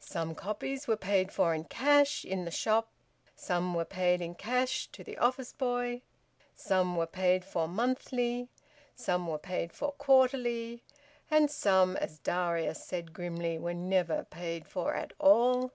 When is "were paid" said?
0.88-1.30, 3.74-4.22, 6.96-7.44, 9.26-9.74